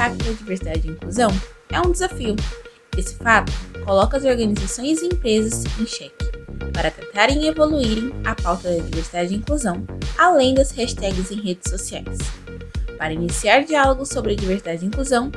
[0.00, 1.30] impacto da diversidade e inclusão
[1.70, 2.34] é um desafio.
[2.96, 3.52] Esse fato
[3.84, 6.30] coloca as organizações e empresas em xeque
[6.72, 9.84] para tentarem evoluírem a pauta da diversidade e inclusão,
[10.16, 12.18] além das hashtags em redes sociais.
[12.96, 15.30] Para iniciar diálogos sobre diversidade e inclusão,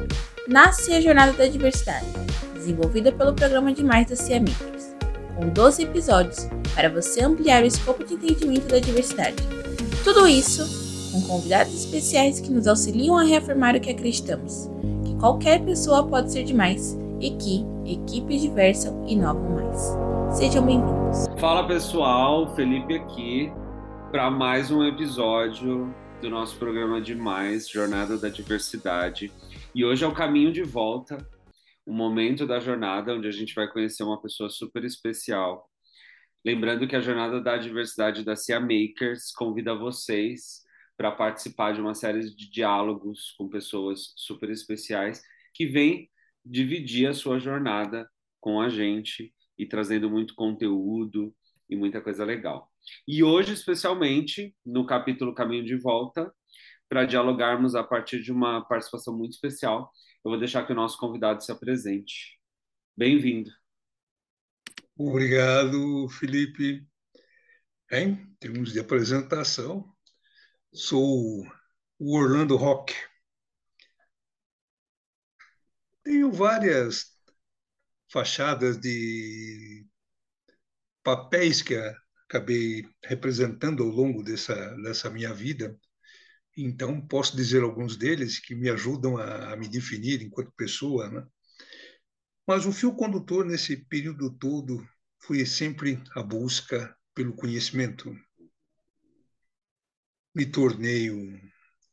[0.47, 2.05] nasce a Jornada da Diversidade,
[2.53, 4.95] desenvolvida pelo programa de mais da CIA Makers,
[5.35, 9.37] com 12 episódios para você ampliar o escopo de entendimento da diversidade.
[10.03, 10.82] Tudo isso
[11.13, 14.67] com convidados especiais que nos auxiliam a reafirmar o que acreditamos,
[15.05, 20.35] que qualquer pessoa pode ser demais e que equipes diversas inovam mais.
[20.35, 21.27] Sejam bem-vindos.
[21.39, 23.51] Fala pessoal, Felipe aqui
[24.11, 29.31] para mais um episódio do nosso programa Demais, Jornada da Diversidade.
[29.75, 31.23] E hoje é o caminho de volta,
[31.85, 35.69] o momento da jornada onde a gente vai conhecer uma pessoa super especial.
[36.43, 40.63] Lembrando que a Jornada da Diversidade da CIA Makers convida vocês
[40.97, 45.21] para participar de uma série de diálogos com pessoas super especiais
[45.53, 46.09] que vêm
[46.45, 51.33] dividir a sua jornada com a gente e trazendo muito conteúdo
[51.69, 52.71] e muita coisa legal.
[53.07, 56.33] E hoje, especialmente, no capítulo Caminho de Volta,
[56.89, 59.91] para dialogarmos a partir de uma participação muito especial,
[60.23, 62.39] eu vou deixar que o nosso convidado se apresente.
[62.95, 63.49] Bem-vindo.
[64.95, 66.85] Obrigado, Felipe.
[67.89, 69.92] Bem, temos de apresentação
[70.73, 71.45] sou
[71.99, 72.93] o Orlando Rock.
[76.03, 77.11] Tenho várias
[78.11, 79.85] fachadas de
[81.03, 81.75] papéis que
[82.27, 85.79] acabei representando ao longo dessa, dessa minha vida.
[86.57, 91.09] Então, posso dizer alguns deles que me ajudam a, a me definir enquanto pessoa.
[91.09, 91.25] Né?
[92.47, 94.85] Mas o fio condutor nesse período todo
[95.19, 98.15] foi sempre a busca pelo conhecimento,
[100.33, 101.39] me tornei um,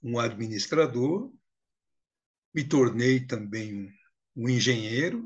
[0.02, 1.32] um administrador,
[2.54, 3.92] me tornei também
[4.34, 5.24] um engenheiro,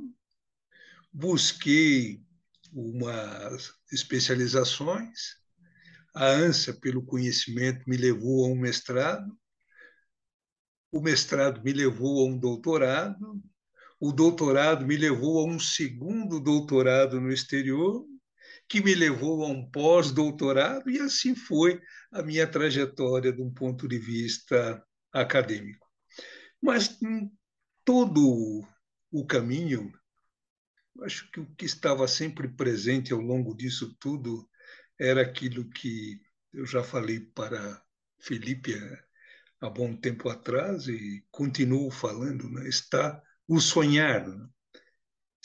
[1.13, 2.23] busquei
[2.73, 5.37] umas especializações,
[6.15, 9.39] a ânsia pelo conhecimento me levou a um mestrado,
[10.91, 13.43] o mestrado me levou a um doutorado,
[14.01, 18.05] o doutorado me levou a um segundo doutorado no exterior,
[18.69, 21.81] que me levou a um pós-doutorado, e assim foi
[22.13, 24.83] a minha trajetória de um ponto de vista
[25.13, 25.87] acadêmico.
[26.61, 27.31] Mas em
[27.85, 28.67] todo
[29.13, 29.93] o caminho,
[31.03, 34.49] acho que o que estava sempre presente ao longo disso tudo
[34.99, 36.21] era aquilo que
[36.53, 37.83] eu já falei para
[38.21, 38.75] Felipe
[39.61, 42.69] há bom tempo atrás e continuo falando, né?
[42.69, 44.27] está o sonhar.
[44.27, 44.49] Né?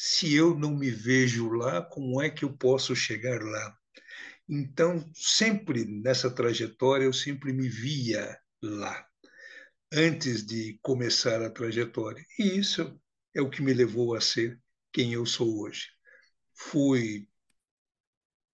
[0.02, 3.78] Se eu não me vejo lá, como é que eu posso chegar lá?
[4.48, 9.06] Então, sempre nessa trajetória, eu sempre me via lá,
[9.92, 12.26] antes de começar a trajetória.
[12.40, 12.98] E isso
[13.36, 14.58] é o que me levou a ser
[14.94, 15.90] quem eu sou hoje.
[16.56, 17.28] Fui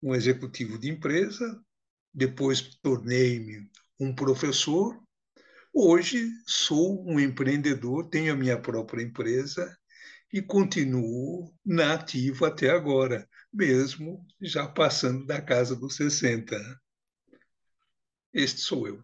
[0.02, 1.64] um executivo de empresa,
[2.12, 3.70] depois tornei-me
[4.00, 5.00] um professor,
[5.72, 9.78] hoje sou um empreendedor, tenho a minha própria empresa
[10.36, 16.58] e continuo na ativa até agora, mesmo já passando da casa dos 60.
[18.34, 19.02] Este sou eu.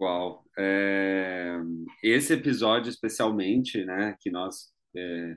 [0.00, 0.44] Uau!
[0.56, 1.56] É...
[2.04, 5.36] Esse episódio, especialmente, né, que nós é...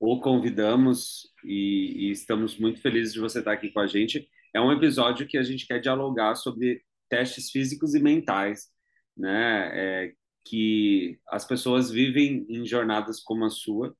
[0.00, 4.60] o convidamos e, e estamos muito felizes de você estar aqui com a gente, é
[4.62, 8.70] um episódio que a gente quer dialogar sobre testes físicos e mentais,
[9.14, 9.70] né?
[9.74, 10.14] É,
[10.44, 13.96] que as pessoas vivem em jornadas como a sua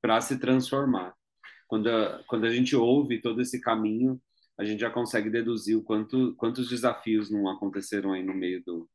[0.00, 1.14] para se transformar.
[1.68, 4.20] Quando a, quando a gente ouve todo esse caminho,
[4.58, 8.88] a gente já consegue deduzir o quanto quantos desafios não aconteceram aí no meio do,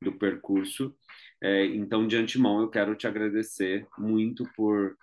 [0.00, 0.94] do percurso.
[1.42, 4.96] É, então, de antemão, eu quero te agradecer muito por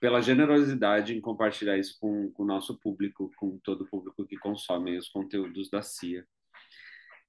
[0.00, 4.36] pela generosidade em compartilhar isso com, com o nosso público, com todo o público que
[4.36, 6.24] consome os conteúdos da CIA.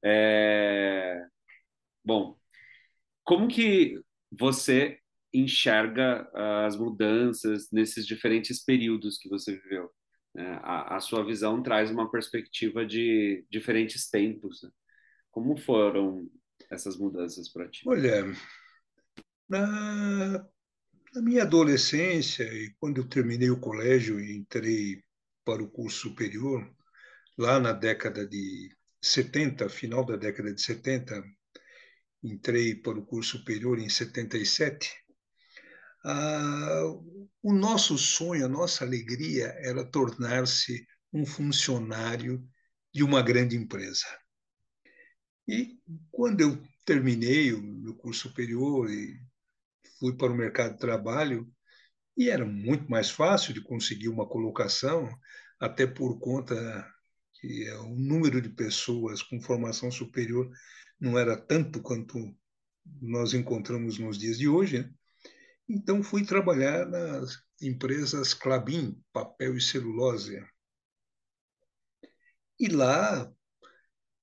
[0.03, 1.25] É...
[2.05, 2.38] Bom,
[3.29, 4.97] como que você
[5.31, 9.91] enxerga uh, as mudanças nesses diferentes períodos que você viveu?
[10.33, 10.59] Né?
[10.63, 14.63] A, a, sua visão traz uma perspectiva de diferentes tempos.
[14.63, 14.71] Né?
[15.29, 16.27] Como foram
[16.71, 17.83] essas mudanças para ti?
[17.87, 18.25] Olha,
[19.47, 20.39] na,
[21.13, 25.03] na, minha adolescência e quando eu terminei o colégio e entrei
[25.45, 26.67] para o curso superior,
[27.37, 31.23] lá na década de 70, final da década de 70,
[32.23, 34.91] entrei para o curso superior em 77,
[36.05, 36.83] ah,
[37.41, 42.47] o nosso sonho, a nossa alegria era tornar-se um funcionário
[42.93, 44.05] de uma grande empresa.
[45.47, 45.79] E
[46.11, 49.19] quando eu terminei o meu curso superior e
[49.99, 51.51] fui para o mercado de trabalho
[52.15, 55.09] e era muito mais fácil de conseguir uma colocação,
[55.59, 56.55] até por conta
[57.39, 60.49] que é o número de pessoas com formação superior
[60.99, 62.35] não era tanto quanto
[63.01, 64.79] nós encontramos nos dias de hoje.
[64.79, 64.93] Né?
[65.67, 70.43] Então fui trabalhar nas empresas Clabin, papel e celulose.
[72.59, 73.31] E lá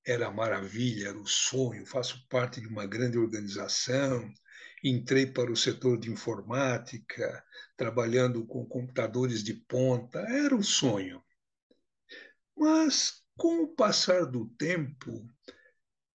[0.05, 4.33] era maravilha, era o sonho, faço parte de uma grande organização,
[4.85, 7.45] entrei para o setor de informática,
[7.77, 11.23] trabalhando com computadores de ponta, era o sonho.
[12.57, 15.29] Mas, com o passar do tempo,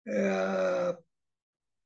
[0.06, 0.96] é,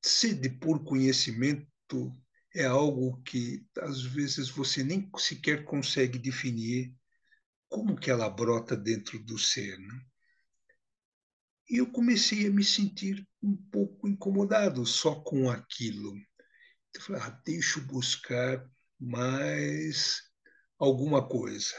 [0.02, 2.16] sede por conhecimento
[2.55, 6.94] é algo que, às vezes, você nem sequer consegue definir
[7.69, 9.76] como que ela brota dentro do ser.
[9.78, 10.00] Né?
[11.69, 16.14] E eu comecei a me sentir um pouco incomodado só com aquilo.
[16.94, 18.64] Eu falei, ah, deixa eu buscar
[19.00, 20.22] mais
[20.78, 21.75] alguma coisa.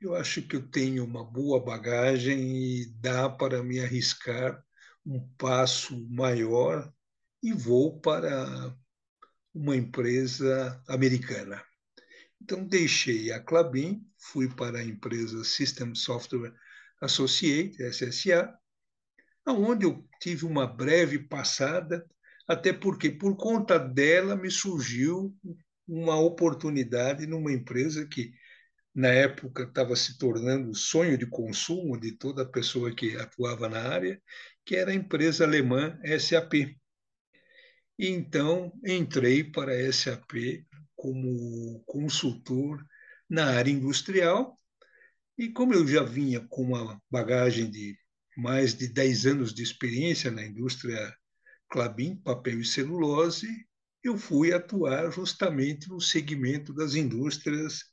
[0.00, 4.62] Eu acho que eu tenho uma boa bagagem e dá para me arriscar
[5.04, 6.92] um passo maior
[7.42, 8.76] e vou para
[9.54, 11.62] uma empresa americana.
[12.40, 16.54] Então, deixei a Clabin, fui para a empresa System Software
[17.00, 18.54] Associate, SSA,
[19.46, 22.06] onde eu tive uma breve passada,
[22.46, 25.36] até porque, por conta dela, me surgiu
[25.86, 28.32] uma oportunidade numa empresa que,
[28.94, 33.80] na época, estava se tornando o sonho de consumo de toda pessoa que atuava na
[33.80, 34.20] área,
[34.70, 36.54] que era a empresa alemã SAP.
[37.98, 40.64] E então entrei para a SAP
[40.94, 42.80] como consultor
[43.28, 44.56] na área industrial.
[45.36, 47.98] E como eu já vinha com uma bagagem de
[48.36, 51.12] mais de 10 anos de experiência na indústria
[51.68, 53.48] Clabin, papel e celulose,
[54.04, 57.86] eu fui atuar justamente no segmento das indústrias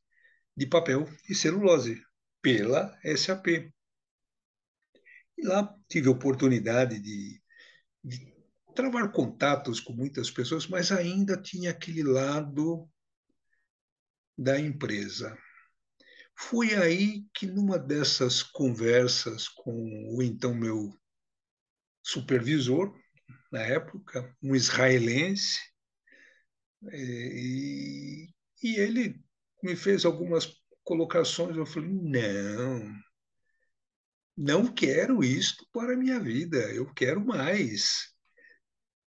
[0.55, 1.99] de papel e celulose,
[2.39, 3.73] pela SAP.
[5.37, 7.41] E lá tive a oportunidade de,
[8.03, 8.33] de
[8.75, 12.89] travar contatos com muitas pessoas, mas ainda tinha aquele lado
[14.37, 15.37] da empresa.
[16.35, 20.97] Foi aí que, numa dessas conversas com o então meu
[22.03, 22.95] supervisor,
[23.51, 25.59] na época, um israelense,
[26.93, 28.29] e,
[28.61, 29.19] e ele
[29.63, 31.57] me fez algumas colocações.
[31.57, 32.93] Eu falei: não,
[34.37, 38.13] não quero isto para a minha vida, eu quero mais.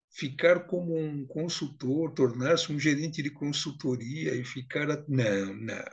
[0.10, 4.88] Ficar como um consultor, tornar-se um gerente de consultoria e ficar.
[5.08, 5.86] Não, não.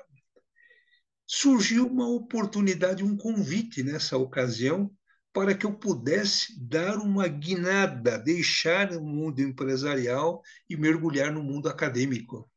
[1.26, 4.90] Surgiu uma oportunidade, um convite nessa ocasião
[5.32, 10.40] para que eu pudesse dar uma guinada, deixar o mundo empresarial
[10.70, 12.48] e mergulhar no mundo acadêmico.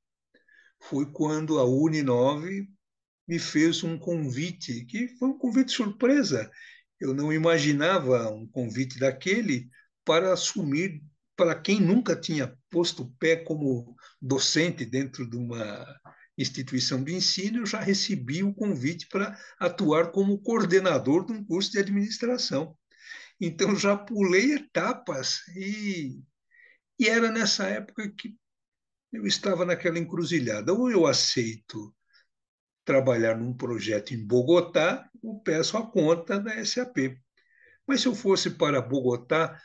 [0.80, 2.69] Foi quando a Uninove
[3.27, 6.50] me fez um convite, que foi um convite surpresa.
[7.00, 9.69] Eu não imaginava um convite daquele
[10.06, 11.03] para assumir,
[11.35, 15.85] para quem nunca tinha posto pé como docente dentro de uma
[16.38, 21.71] instituição de ensino, eu já recebi o convite para atuar como coordenador de um curso
[21.71, 22.77] de administração.
[23.40, 26.21] Então, já pulei etapas e,
[26.99, 28.35] e era nessa época que
[29.11, 30.73] eu estava naquela encruzilhada.
[30.73, 31.94] Ou eu aceito
[32.87, 37.19] trabalhar num projeto em Bogotá, ou peço a conta da SAP.
[37.85, 39.61] Mas se eu fosse para Bogotá,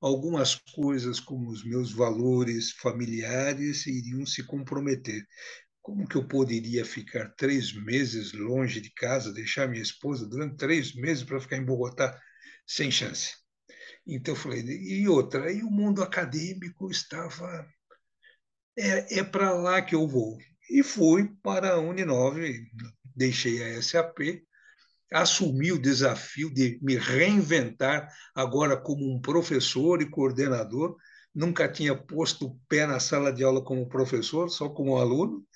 [0.00, 5.24] algumas coisas como os meus valores familiares iriam se comprometer.
[5.80, 10.94] Como que eu poderia ficar três meses longe de casa, deixar minha esposa durante três
[10.96, 12.20] meses para ficar em Bogotá?
[12.66, 13.36] Sem chance.
[14.04, 17.66] Então eu falei, e outra, aí o mundo acadêmico estava.
[18.76, 20.36] É, é para lá que eu vou.
[20.70, 22.66] E fui para a Uninove,
[23.16, 24.42] deixei a SAP,
[25.12, 30.96] assumi o desafio de me reinventar agora como um professor e coordenador.
[31.34, 35.46] Nunca tinha posto o pé na sala de aula como professor, só como aluno.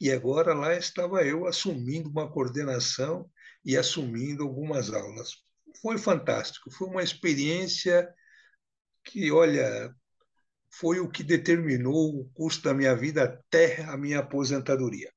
[0.00, 3.30] E agora lá estava eu assumindo uma coordenação
[3.64, 5.36] e assumindo algumas aulas.
[5.80, 8.12] Foi fantástico, foi uma experiência
[9.04, 9.94] que, olha,
[10.72, 15.12] foi o que determinou o curso da minha vida até a minha aposentadoria.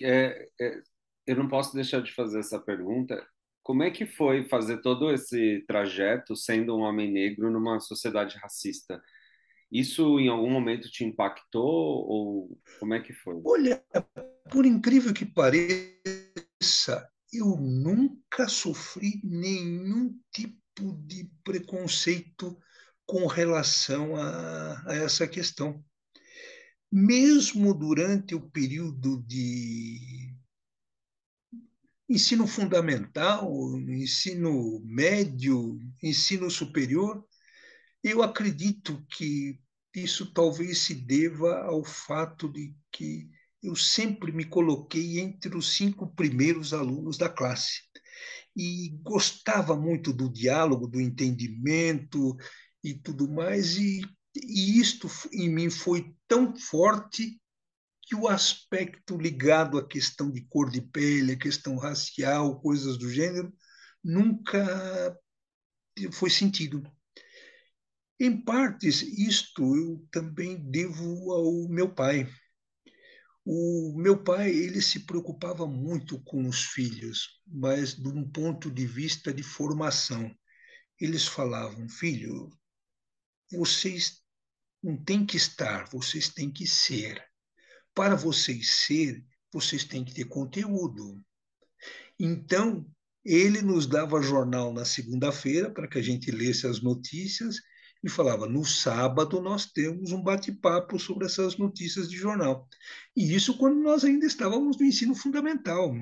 [0.00, 0.82] É, é,
[1.26, 3.24] eu não posso deixar de fazer essa pergunta.
[3.62, 9.00] Como é que foi fazer todo esse trajeto sendo um homem negro numa sociedade racista?
[9.70, 13.40] Isso em algum momento te impactou ou como é que foi?
[13.44, 13.82] Olha,
[14.50, 22.58] por incrível que pareça, eu nunca sofri nenhum tipo de preconceito
[23.06, 25.84] com relação a, a essa questão.
[26.90, 30.34] mesmo durante o período de
[32.08, 33.50] ensino fundamental,
[33.88, 37.26] ensino médio, ensino superior,
[38.04, 39.58] eu acredito que
[39.94, 43.30] isso talvez se deva ao fato de que
[43.62, 47.82] eu sempre me coloquei entre os cinco primeiros alunos da classe
[48.54, 52.36] e gostava muito do diálogo, do entendimento
[52.82, 54.02] e tudo mais, e,
[54.34, 57.40] e isto em mim foi tão forte
[58.02, 63.08] que o aspecto ligado à questão de cor de pele, a questão racial, coisas do
[63.08, 63.52] gênero,
[64.02, 65.16] nunca
[66.12, 66.82] foi sentido.
[68.18, 72.28] Em partes, isto eu também devo ao meu pai.
[73.44, 78.86] O meu pai ele se preocupava muito com os filhos, mas de um ponto de
[78.86, 80.32] vista de formação.
[81.00, 82.48] Eles falavam, filho,
[83.52, 84.20] vocês
[84.82, 87.22] não têm que estar, vocês têm que ser.
[87.94, 91.22] Para vocês ser, vocês têm que ter conteúdo.
[92.18, 92.86] Então,
[93.24, 97.56] ele nos dava jornal na segunda-feira para que a gente lesse as notícias
[98.02, 102.68] e falava: no sábado nós temos um bate-papo sobre essas notícias de jornal.
[103.16, 105.94] E isso quando nós ainda estávamos no ensino fundamental.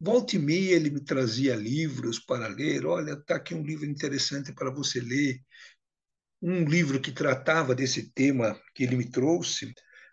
[0.00, 2.84] Volta e meia ele me trazia livros para ler.
[2.84, 5.40] Olha, está aqui um livro interessante para você ler.
[6.46, 9.72] Um livro que tratava desse tema que ele me trouxe.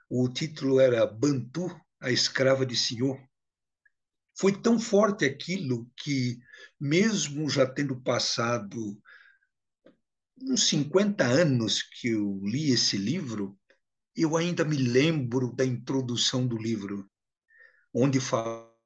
[0.09, 1.69] O título era Bantu,
[1.99, 3.21] a escrava de Senhor.
[4.39, 6.39] Foi tão forte aquilo que,
[6.79, 8.97] mesmo já tendo passado
[10.41, 13.59] uns 50 anos que eu li esse livro,
[14.15, 17.11] eu ainda me lembro da introdução do livro,
[17.93, 18.79] onde falava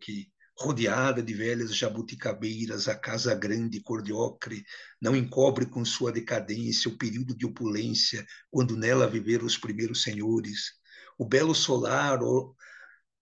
[0.00, 4.64] que, rodeada de velhas jabuticabeiras, a casa grande cor de ocre
[5.00, 10.72] não encobre com sua decadência o período de opulência, quando nela viveram os primeiros senhores.
[11.18, 12.20] O belo solar,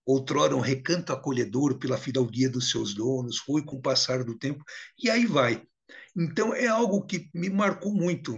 [0.04, 4.62] outrora um recanto acolhedor pela fidalguia dos seus donos, foi com o passar do tempo,
[4.98, 5.62] e aí vai
[6.16, 8.36] então, é algo que me marcou muito.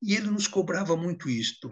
[0.00, 1.70] E ele nos cobrava muito isto.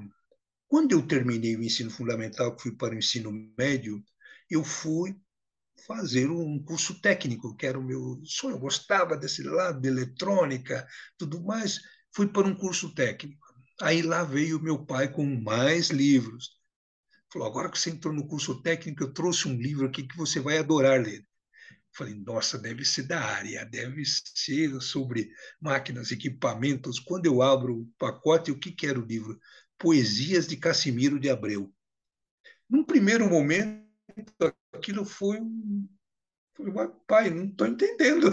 [0.69, 4.03] Quando eu terminei o ensino fundamental, que fui para o ensino médio,
[4.51, 5.17] eu fui
[5.87, 8.57] fazer um curso técnico, que era o meu sonho.
[8.57, 11.81] Eu gostava desse lado de eletrônica, tudo mais.
[12.13, 13.47] Fui para um curso técnico.
[13.81, 16.57] Aí lá veio meu pai com mais livros.
[17.33, 20.41] Falou: agora que você entrou no curso técnico, eu trouxe um livro aqui que você
[20.41, 21.25] vai adorar ler.
[21.97, 26.99] Falei, nossa, deve ser da área, deve ser sobre máquinas, equipamentos.
[26.99, 29.41] Quando eu abro o pacote, o que, que era o livro?
[29.79, 31.73] Poesias de Cassimiro de Abreu.
[32.69, 33.83] Num primeiro momento,
[34.77, 35.89] aquilo foi um.
[36.57, 36.73] Falei,
[37.07, 38.29] pai, não estou entendendo.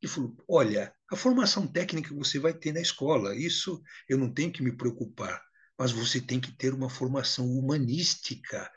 [0.00, 4.52] Ele falou: olha, a formação técnica você vai ter na escola, isso eu não tenho
[4.52, 5.42] que me preocupar,
[5.78, 8.70] mas você tem que ter uma formação humanística.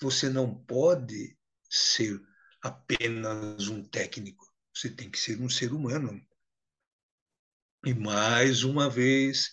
[0.00, 1.36] Você não pode
[1.70, 2.20] ser
[2.62, 4.44] apenas um técnico.
[4.74, 6.20] Você tem que ser um ser humano.
[7.84, 9.52] E mais uma vez,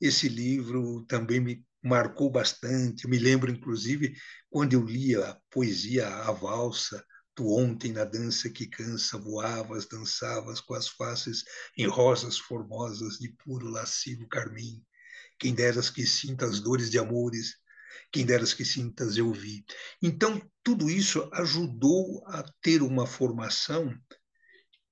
[0.00, 3.04] esse livro também me marcou bastante.
[3.04, 4.14] Eu me lembro, inclusive,
[4.48, 7.04] quando eu lia a poesia A Valsa,
[7.40, 11.42] Tu ontem na dança que cansa, voavas, dançavas com as faces
[11.74, 14.84] em rosas formosas de puro lascivo carmim.
[15.38, 17.56] Quem deras que sinta as dores de amores,
[18.12, 19.64] quem deras que sintas eu vi.
[20.02, 23.90] Então, tudo isso ajudou a ter uma formação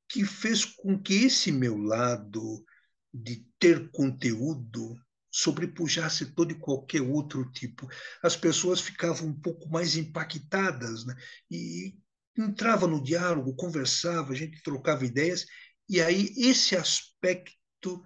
[0.09, 2.64] que fez com que esse meu lado
[3.12, 4.97] de ter conteúdo
[5.30, 7.88] sobrepujasse todo e qualquer outro tipo.
[8.23, 11.14] As pessoas ficavam um pouco mais impactadas né?
[11.50, 11.94] e
[12.37, 15.44] entrava no diálogo, conversava, a gente trocava ideias,
[15.88, 18.02] e aí esse aspecto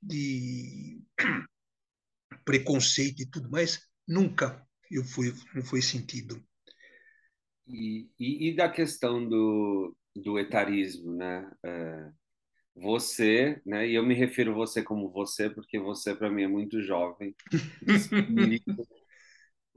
[0.00, 1.02] de
[2.44, 6.42] preconceito e tudo mais nunca eu fui, não foi sentido.
[7.66, 11.50] E, e, e, da questão do, do etarismo, né?
[11.62, 12.10] É,
[12.80, 13.88] você, né?
[13.88, 17.34] E eu me refiro a você como você porque você para mim é muito jovem.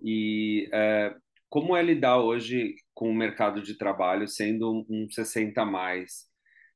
[0.01, 1.15] e é,
[1.49, 6.27] como é lidar hoje com o mercado de trabalho sendo um 60 a mais,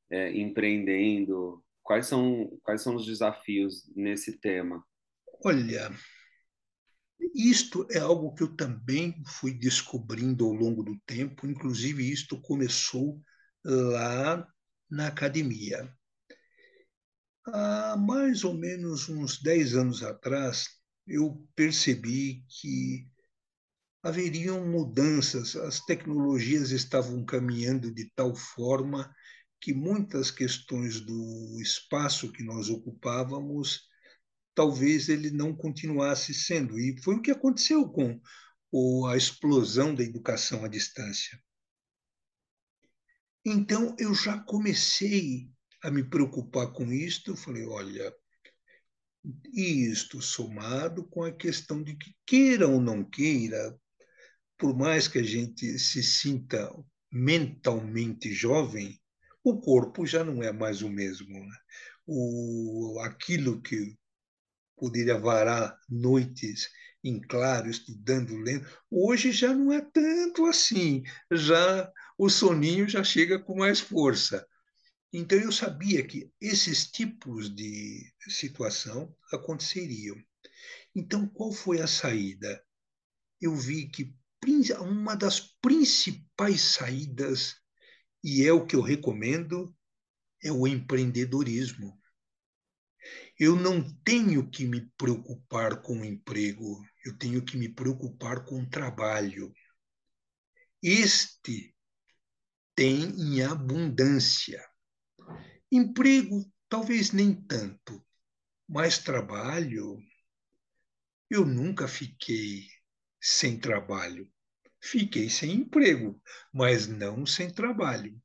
[0.09, 1.63] é, empreendendo?
[1.83, 4.83] Quais são quais são os desafios nesse tema?
[5.43, 5.91] Olha,
[7.35, 13.21] isto é algo que eu também fui descobrindo ao longo do tempo, inclusive isto começou
[13.63, 14.47] lá
[14.89, 15.91] na academia.
[17.47, 20.67] Há mais ou menos uns 10 anos atrás,
[21.07, 23.07] eu percebi que
[24.01, 29.13] haveriam mudanças, as tecnologias estavam caminhando de tal forma
[29.61, 33.81] que muitas questões do espaço que nós ocupávamos
[34.53, 36.79] talvez ele não continuasse sendo.
[36.79, 38.19] E foi o que aconteceu com
[39.07, 41.39] a explosão da educação à distância.
[43.45, 45.49] Então, eu já comecei
[45.85, 47.31] a me preocupar com isto.
[47.31, 48.13] Eu falei: olha,
[49.53, 53.77] isto somado com a questão de que, queira ou não queira,
[54.57, 56.71] por mais que a gente se sinta
[57.11, 58.99] mentalmente jovem,
[59.43, 61.39] o corpo já não é mais o mesmo.
[61.39, 61.57] Né?
[62.05, 63.95] O, aquilo que
[64.75, 66.67] poderia varar noites
[67.03, 71.03] em claro, estudando, lendo, hoje já não é tanto assim.
[71.31, 74.45] Já o soninho já chega com mais força.
[75.11, 80.15] Então eu sabia que esses tipos de situação aconteceriam.
[80.93, 82.63] Então qual foi a saída?
[83.39, 84.13] Eu vi que
[84.79, 87.55] uma das principais saídas,
[88.23, 89.75] e é o que eu recomendo,
[90.43, 91.99] é o empreendedorismo.
[93.39, 98.61] Eu não tenho que me preocupar com o emprego, eu tenho que me preocupar com
[98.61, 99.51] o trabalho.
[100.81, 101.75] Este
[102.75, 104.63] tem em abundância.
[105.71, 108.03] Emprego, talvez nem tanto,
[108.67, 109.97] mas trabalho.
[111.29, 112.67] Eu nunca fiquei
[113.19, 114.31] sem trabalho.
[114.81, 116.21] Fiquei sem emprego,
[116.53, 118.21] mas não sem trabalho.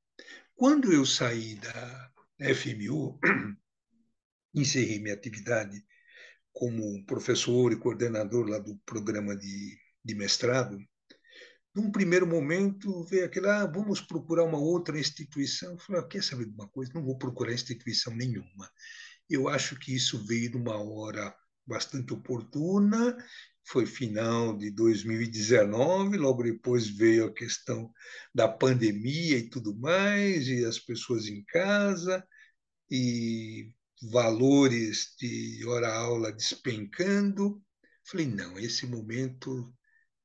[0.54, 2.12] Quando eu saí da
[2.54, 3.18] FMU,
[4.54, 5.82] encerrei minha atividade
[6.52, 10.78] como professor e coordenador lá do programa de, de mestrado,
[11.74, 15.72] num primeiro momento veio aquele, ah, vamos procurar uma outra instituição.
[15.72, 16.92] Eu falei, ah, quer saber de uma coisa?
[16.94, 18.70] Não vou procurar instituição nenhuma.
[19.28, 21.34] Eu acho que isso veio numa hora
[21.66, 23.16] bastante oportuna,
[23.64, 27.92] foi final de 2019, logo depois veio a questão
[28.34, 32.26] da pandemia e tudo mais, e as pessoas em casa,
[32.90, 33.72] e
[34.10, 37.62] valores de hora-aula despencando.
[38.04, 39.72] Falei, não, esse momento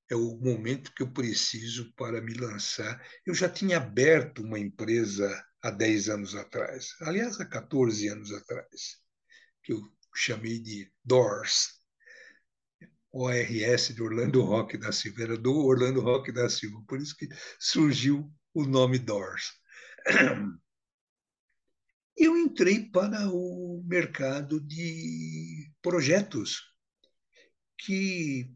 [0.10, 3.02] é o momento que eu preciso para me lançar.
[3.26, 9.02] Eu já tinha aberto uma empresa há 10 anos atrás, aliás, há 14 anos atrás,
[9.64, 9.82] que eu
[10.14, 11.74] chamei de Doors,
[13.12, 17.28] ORS de Orlando Rock da Silva, era do Orlando Rock da Silva, por isso que
[17.60, 19.54] surgiu o nome Doors.
[22.18, 26.62] Eu entrei para o mercado de projetos,
[27.78, 28.55] que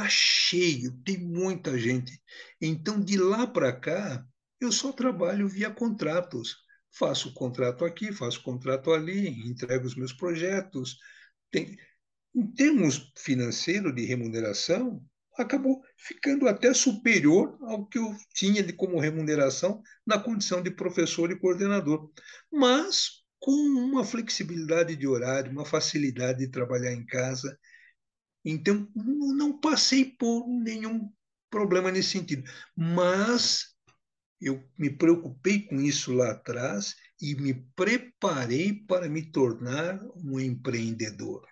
[0.00, 2.12] está cheio, tem muita gente.
[2.60, 4.24] Então, de lá para cá,
[4.60, 6.56] eu só trabalho via contratos.
[6.92, 10.96] Faço contrato aqui, faço contrato ali, entrego os meus projetos.
[11.50, 11.76] Tem...
[12.34, 15.04] Em termos financeiros de remuneração,
[15.36, 21.30] acabou ficando até superior ao que eu tinha de como remuneração na condição de professor
[21.32, 22.10] e coordenador.
[22.52, 27.58] Mas com uma flexibilidade de horário, uma facilidade de trabalhar em casa
[28.44, 31.12] então, não passei por nenhum
[31.50, 32.48] problema nesse sentido.
[32.76, 33.74] Mas
[34.40, 41.46] eu me preocupei com isso lá atrás e me preparei para me tornar um empreendedor.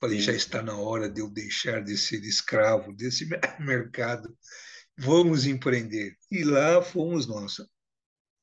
[0.00, 3.28] Falei, já está na hora de eu deixar de ser escravo desse
[3.60, 4.34] mercado.
[4.96, 6.16] Vamos empreender.
[6.30, 7.56] E lá fomos nós.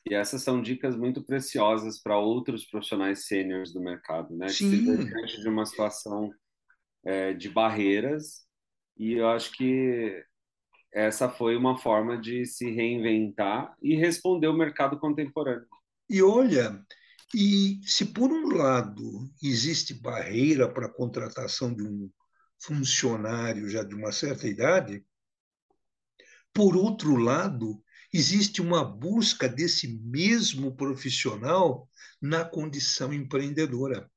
[0.09, 4.49] E essas são dicas muito preciosas para outros profissionais sêniores do mercado, né?
[4.49, 4.69] Sim.
[4.69, 6.31] Que se de uma situação
[7.07, 8.45] é, de barreiras
[8.97, 10.21] e eu acho que
[10.93, 15.67] essa foi uma forma de se reinventar e responder o mercado contemporâneo.
[16.09, 16.83] E olha,
[17.33, 22.09] e se por um lado existe barreira para a contratação de um
[22.59, 25.05] funcionário já de uma certa idade,
[26.53, 31.87] por outro lado, existe uma busca desse mesmo profissional
[32.21, 34.09] na condição empreendedora.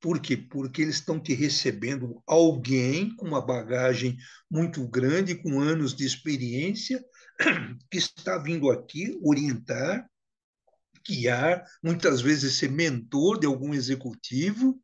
[0.00, 0.36] Por quê?
[0.36, 4.16] Porque eles estão te recebendo alguém com uma bagagem
[4.50, 7.04] muito grande, com anos de experiência,
[7.90, 10.08] que está vindo aqui orientar,
[11.06, 14.80] guiar, muitas vezes ser mentor de algum executivo,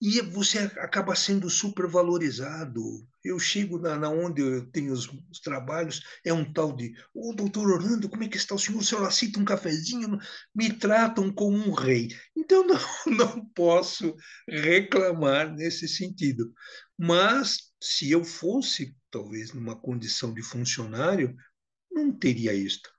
[0.00, 2.80] e você acaba sendo supervalorizado.
[3.24, 7.30] Eu chego na, na onde eu tenho os, os, trabalhos, é um tal de, ô
[7.30, 8.78] oh, doutor Orlando, como é que está o senhor?
[8.78, 10.18] O senhor aceita um cafezinho?
[10.54, 12.08] Me tratam como um rei.
[12.36, 14.14] Então, não, não posso
[14.48, 16.52] reclamar nesse sentido.
[16.98, 21.34] Mas, se eu fosse, talvez, numa condição de funcionário,
[21.90, 22.90] não teria isto.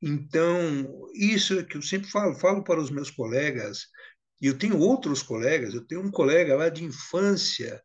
[0.00, 3.86] Então, isso é que eu sempre falo, falo para os meus colegas,
[4.40, 7.82] e eu tenho outros colegas, eu tenho um colega lá de infância,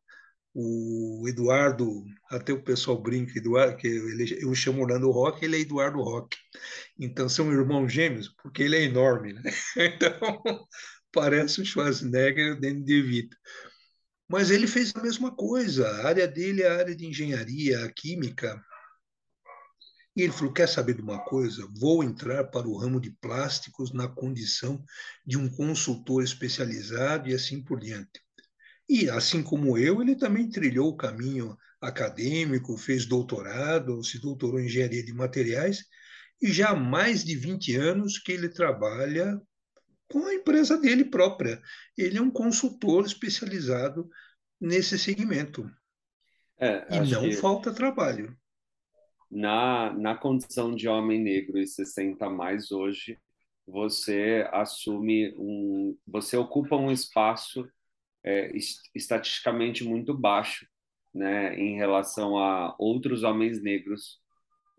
[0.54, 5.60] o Eduardo, até o pessoal brinca, Eduardo, que ele, eu chamo Orlando Rock, ele é
[5.62, 6.38] Eduardo Rock.
[7.00, 9.44] Então são irmãos gêmeos, porque ele é enorme, né?
[9.78, 10.68] Então,
[11.12, 13.38] parece o Schwarzenegger e o Danny DeVito.
[14.30, 15.88] Mas ele fez a mesma coisa.
[15.88, 18.62] A área dele é a área de engenharia, a química.
[20.16, 21.68] E ele falou: quer saber de uma coisa?
[21.78, 24.84] Vou entrar para o ramo de plásticos na condição
[25.26, 28.22] de um consultor especializado e assim por diante.
[28.90, 34.66] E, assim como eu, ele também trilhou o caminho acadêmico, fez doutorado, se doutorou em
[34.66, 35.86] engenharia de materiais,
[36.42, 39.40] e já há mais de 20 anos que ele trabalha
[40.10, 41.62] com a empresa dele própria.
[41.98, 44.10] Ele é um consultor especializado
[44.60, 45.72] nesse segmento.
[46.60, 48.38] É, e não falta trabalho.
[49.32, 53.18] Na, na condição de homem negro e 60 mais hoje,
[53.66, 55.98] você assume um.
[56.06, 57.66] Você ocupa um espaço
[58.26, 58.52] é,
[58.94, 60.68] estatisticamente muito baixo
[61.14, 64.20] né, em relação a outros homens negros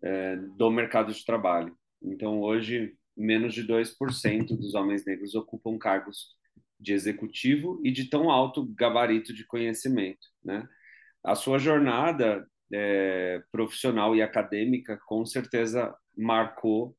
[0.03, 1.75] é, do mercado de trabalho.
[2.03, 6.37] Então, hoje, menos de 2% dos homens negros ocupam cargos
[6.79, 10.27] de executivo e de tão alto gabarito de conhecimento.
[10.45, 10.69] Né?
[11.25, 16.97] A sua jornada é, profissional e acadêmica, com certeza, marcou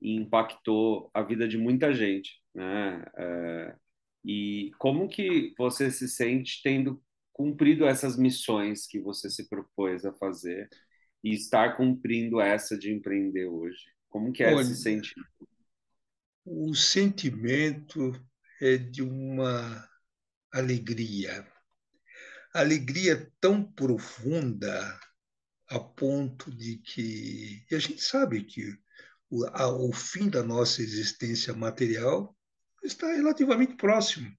[0.00, 2.40] e impactou a vida de muita gente.
[2.54, 3.04] Né?
[3.16, 3.76] É,
[4.24, 10.12] e como que você se sente tendo cumprido essas missões que você se propôs a
[10.12, 10.68] fazer
[11.22, 13.82] e estar cumprindo essa de empreender hoje?
[14.10, 15.48] Como que é Olha, esse sentimento?
[16.44, 18.12] O sentimento
[18.60, 19.88] é de uma
[20.52, 21.46] alegria.
[22.54, 25.00] Alegria tão profunda
[25.68, 28.76] a ponto de que e a gente sabe que
[29.30, 32.36] o, a, o fim da nossa existência material
[32.82, 34.30] está relativamente próximo.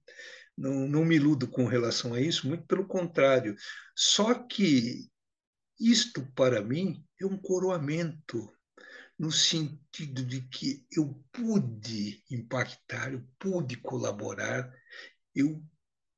[0.56, 3.54] Não, não me iludo com relação a isso, muito pelo contrário.
[3.94, 5.10] Só que
[5.78, 8.50] isto, para mim, é um coroamento,
[9.18, 14.72] no sentido de que eu pude impactar, eu pude colaborar,
[15.34, 15.62] eu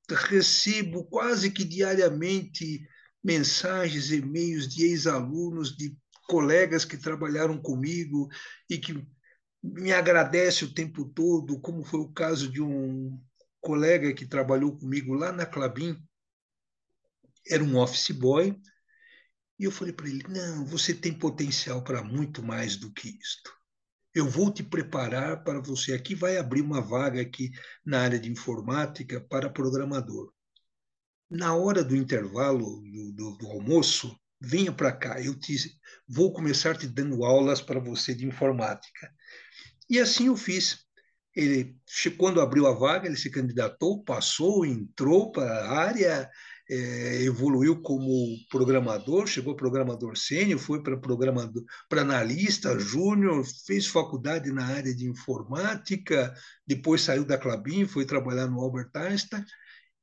[0.08, 2.86] recebo quase que diariamente
[3.22, 5.96] mensagens, e-mails de ex-alunos, de
[6.28, 8.28] colegas que trabalharam comigo
[8.68, 9.06] e que
[9.62, 13.18] me agradece o tempo todo, como foi o caso de um
[13.60, 16.00] colega que trabalhou comigo lá na Clabin,
[17.50, 18.56] era um office boy,
[19.58, 23.52] e eu falei para ele: não, você tem potencial para muito mais do que isto.
[24.14, 25.92] Eu vou te preparar para você.
[25.92, 27.50] Aqui vai abrir uma vaga aqui
[27.84, 30.32] na área de informática para programador.
[31.30, 35.20] Na hora do intervalo do, do, do almoço, venha para cá.
[35.20, 35.56] Eu te,
[36.08, 39.10] vou começar te dando aulas para você de informática.
[39.88, 40.78] E assim eu fiz.
[41.34, 41.76] Ele,
[42.16, 46.28] quando abriu a vaga, ele se candidatou, passou, entrou para a área,
[46.68, 54.50] é, evoluiu como programador, chegou programador sênior, foi para programador, para analista júnior, fez faculdade
[54.50, 56.34] na área de informática,
[56.66, 59.44] depois saiu da Clabin, foi trabalhar no Albert Einstein,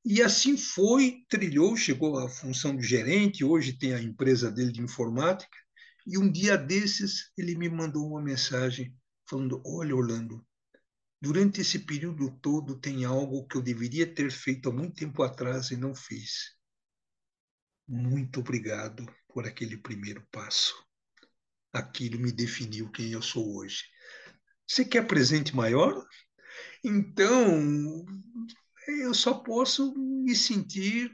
[0.05, 4.79] e assim foi, trilhou, chegou à função de gerente, hoje tem a empresa dele de
[4.79, 5.57] informática,
[6.05, 8.95] e um dia desses ele me mandou uma mensagem
[9.27, 10.45] falando: Olha, Orlando,
[11.19, 15.71] durante esse período todo tem algo que eu deveria ter feito há muito tempo atrás
[15.71, 16.55] e não fiz.
[17.87, 20.75] Muito obrigado por aquele primeiro passo.
[21.73, 23.83] Aquilo me definiu quem eu sou hoje.
[24.67, 26.05] Você quer presente maior?
[26.83, 28.05] Então,
[28.87, 31.11] eu só posso me sentir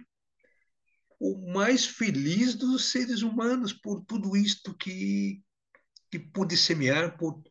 [1.19, 5.41] o mais feliz dos seres humanos por tudo isto que,
[6.09, 7.41] que pude semear, por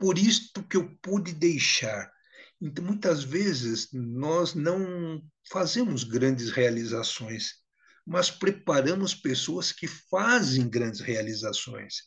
[0.00, 2.10] por isto que eu pude deixar.
[2.58, 7.56] Então, muitas vezes, nós não fazemos grandes realizações,
[8.06, 12.04] mas preparamos pessoas que fazem grandes realizações,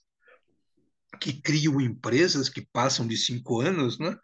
[1.20, 4.18] que criam empresas que passam de cinco anos, né?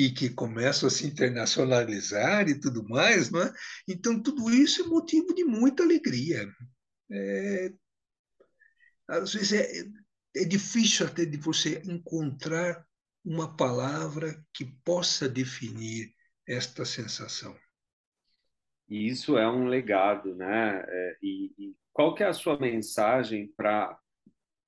[0.00, 3.30] e que começam a se internacionalizar e tudo mais.
[3.30, 3.52] Né?
[3.86, 6.48] Então, tudo isso é motivo de muita alegria.
[7.12, 7.72] É,
[9.06, 9.84] às vezes é,
[10.36, 12.82] é difícil até de você encontrar
[13.22, 16.14] uma palavra que possa definir
[16.48, 17.54] esta sensação.
[18.88, 20.82] E isso é um legado, né?
[20.88, 23.99] É, e, e qual que é a sua mensagem para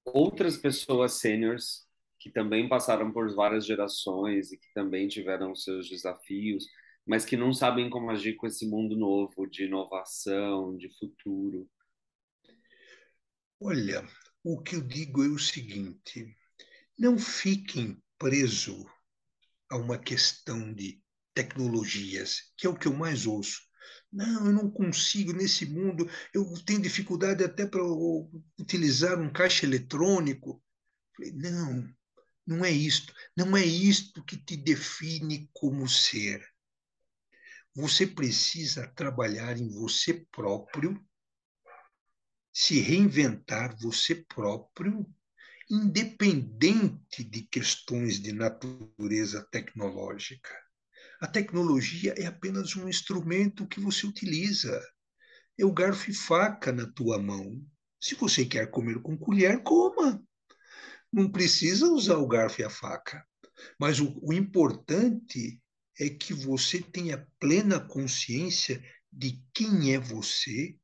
[0.04, 1.86] outras pessoas sêniores
[2.18, 6.64] que também passaram por várias gerações e que também tiveram seus desafios,
[7.04, 11.68] mas que não sabem como agir com esse mundo novo de inovação, de futuro?
[13.60, 14.06] Olha,
[14.44, 16.36] o que eu digo é o seguinte:
[16.98, 18.86] não fiquem preso
[19.68, 21.02] a uma questão de
[21.34, 23.60] tecnologias, que é o que eu mais ouço.
[24.12, 27.82] Não, eu não consigo nesse mundo, eu tenho dificuldade até para
[28.58, 30.62] utilizar um caixa eletrônico.
[31.32, 31.88] Não,
[32.46, 33.14] não é isto.
[33.34, 36.46] Não é isto que te define como ser.
[37.74, 41.02] Você precisa trabalhar em você próprio,
[42.52, 45.06] se reinventar você próprio,
[45.70, 50.61] independente de questões de natureza tecnológica.
[51.22, 54.82] A tecnologia é apenas um instrumento que você utiliza.
[55.56, 57.64] É o garfo e faca na tua mão.
[58.00, 60.20] Se você quer comer com colher, coma.
[61.12, 63.24] Não precisa usar o garfo e a faca.
[63.78, 65.62] Mas o, o importante
[65.96, 70.76] é que você tenha plena consciência de quem é você,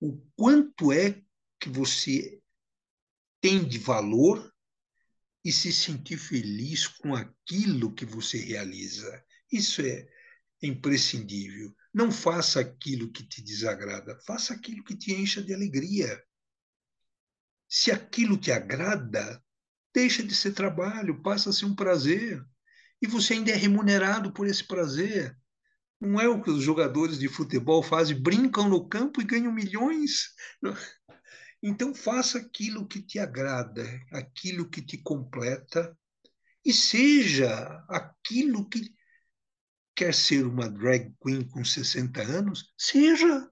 [0.00, 1.22] o quanto é
[1.60, 2.40] que você
[3.38, 4.50] tem de valor
[5.44, 9.25] e se sentir feliz com aquilo que você realiza.
[9.50, 10.08] Isso é
[10.62, 11.74] imprescindível.
[11.92, 16.22] Não faça aquilo que te desagrada, faça aquilo que te encha de alegria.
[17.68, 19.42] Se aquilo te agrada,
[19.94, 22.44] deixa de ser trabalho, passa a ser um prazer.
[23.00, 25.36] E você ainda é remunerado por esse prazer.
[26.00, 30.34] Não é o que os jogadores de futebol fazem, brincam no campo e ganham milhões.
[31.62, 33.82] Então faça aquilo que te agrada,
[34.12, 35.98] aquilo que te completa,
[36.64, 38.94] e seja aquilo que
[39.96, 43.50] quer ser uma drag queen com 60 anos, seja.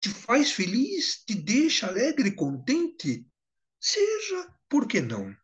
[0.00, 3.24] Te faz feliz, te deixa alegre, contente,
[3.80, 4.52] seja.
[4.68, 5.34] Por que não?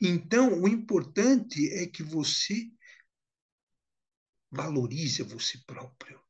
[0.00, 2.70] Então, o importante é que você
[4.50, 6.20] valorize você próprio.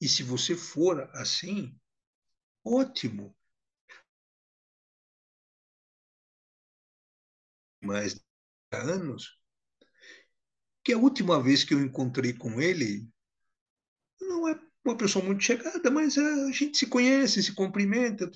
[0.00, 1.76] E se você for assim,
[2.64, 3.36] ótimo.
[7.82, 8.20] Mais de
[8.72, 9.39] anos,
[10.84, 13.08] que a última vez que eu encontrei com ele,
[14.20, 18.30] não é uma pessoa muito chegada, mas a gente se conhece, se cumprimenta.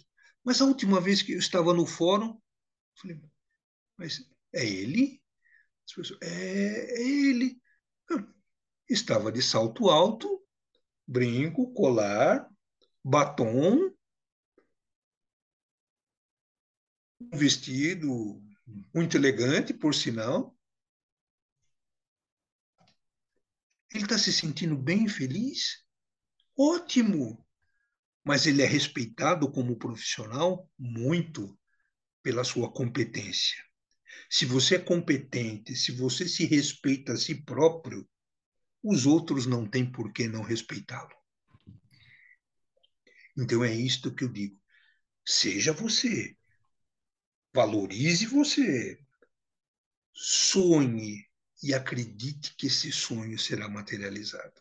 [0.44, 2.38] Mas a última vez que eu estava no fórum,
[3.00, 3.20] falei,
[3.96, 5.22] mas é ele?
[5.86, 7.60] Pessoas, é, é ele.
[8.88, 10.42] Estava de salto alto,
[11.06, 12.48] brinco, colar,
[13.02, 13.90] batom,
[17.20, 18.42] um vestido
[18.94, 20.53] muito elegante, por sinal.
[23.94, 25.84] Ele está se sentindo bem feliz?
[26.58, 27.46] Ótimo!
[28.24, 31.56] Mas ele é respeitado como profissional muito
[32.20, 33.62] pela sua competência.
[34.28, 38.08] Se você é competente, se você se respeita a si próprio,
[38.82, 41.14] os outros não têm por que não respeitá-lo.
[43.36, 44.60] Então é isto que eu digo.
[45.24, 46.36] Seja você.
[47.54, 48.98] Valorize você.
[50.12, 51.24] Sonhe
[51.64, 54.60] e acredite que esse sonho será materializado.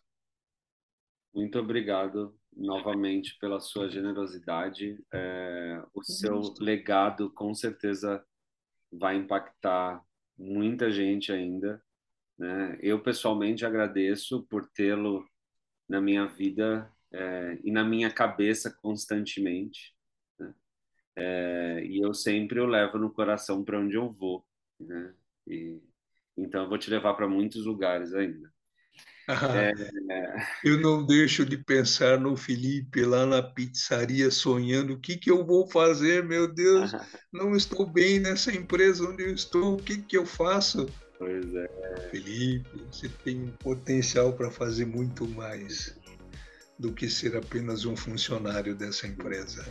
[1.33, 5.03] Muito obrigado novamente pela sua generosidade.
[5.11, 8.23] É, o seu legado com certeza
[8.89, 10.01] vai impactar
[10.37, 11.83] muita gente ainda.
[12.37, 12.77] Né?
[12.81, 15.27] Eu pessoalmente agradeço por tê-lo
[15.89, 19.93] na minha vida é, e na minha cabeça constantemente.
[20.39, 20.53] Né?
[21.17, 24.45] É, e eu sempre o levo no coração para onde eu vou.
[24.79, 25.13] Né?
[25.47, 25.81] E,
[26.37, 28.51] então eu vou te levar para muitos lugares ainda.
[29.27, 29.71] É...
[30.63, 35.45] Eu não deixo de pensar no Felipe lá na pizzaria sonhando o que, que eu
[35.45, 36.91] vou fazer, meu Deus,
[37.31, 40.87] não estou bem nessa empresa onde eu estou, o que, que eu faço?
[41.17, 42.09] Pois é.
[42.11, 45.97] Felipe, você tem potencial para fazer muito mais
[46.77, 49.65] do que ser apenas um funcionário dessa empresa.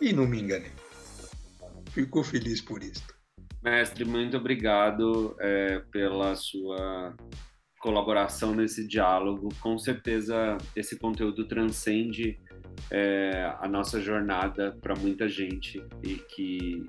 [0.00, 0.70] E não me engane.
[1.90, 3.11] Fico feliz por isso.
[3.62, 7.14] Mestre, muito obrigado é, pela sua
[7.80, 9.48] colaboração nesse diálogo.
[9.60, 12.40] Com certeza, esse conteúdo transcende
[12.90, 16.86] é, a nossa jornada para muita gente e que,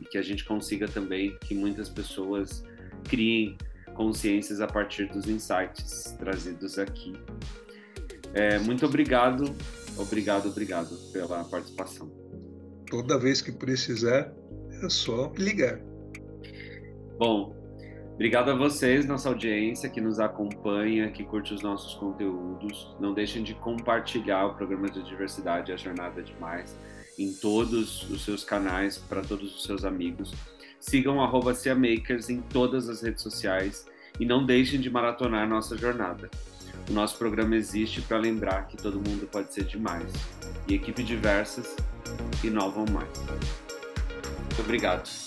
[0.00, 2.64] e que a gente consiga também que muitas pessoas
[3.04, 3.56] criem
[3.94, 7.12] consciências a partir dos insights trazidos aqui.
[8.34, 9.54] É, muito obrigado,
[9.96, 12.10] obrigado, obrigado pela participação.
[12.88, 14.32] Toda vez que precisar,
[14.82, 15.80] é só ligar.
[17.18, 17.54] Bom,
[18.16, 22.96] Obrigado a vocês, nossa audiência que nos acompanha, que curte os nossos conteúdos.
[22.98, 26.74] Não deixem de compartilhar o programa de diversidade A Jornada Demais
[27.18, 30.32] em todos os seus canais, para todos os seus amigos.
[30.80, 33.86] Sigam arroba Makers em todas as redes sociais
[34.18, 36.30] e não deixem de maratonar nossa jornada.
[36.88, 40.10] O nosso programa existe para lembrar que todo mundo pode ser demais.
[40.66, 41.76] E equipe diversas
[42.42, 43.18] inovam mais.
[43.18, 45.25] Muito obrigado.